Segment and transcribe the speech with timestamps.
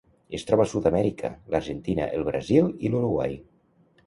[0.35, 3.39] Es troba a Sud-amèrica: l'Argentina, el Brasil i l'Uruguai.